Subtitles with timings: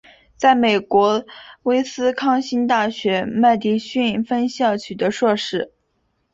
[0.35, 1.23] 在美国
[1.61, 5.73] 威斯康辛大学麦迪逊分校取得硕士。